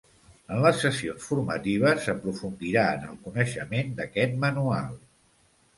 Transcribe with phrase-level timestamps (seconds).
[0.53, 4.95] En les sessions formatives s'aprofundirà en el coneixement d'aquest manual.